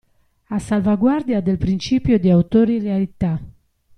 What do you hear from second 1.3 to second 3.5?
del principio di autorialità.